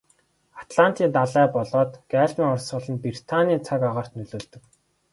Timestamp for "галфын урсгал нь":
2.11-3.01